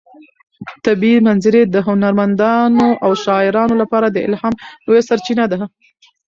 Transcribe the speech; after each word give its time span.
طبیعي 0.85 1.19
منظرې 1.27 1.61
د 1.67 1.75
هنرمندانو 1.87 2.87
او 3.03 3.11
شاعرانو 3.23 3.75
لپاره 3.81 4.07
د 4.09 4.17
الهام 4.27 4.53
لویه 4.85 5.03
سرچینه 5.09 5.45
ده. 5.51 5.57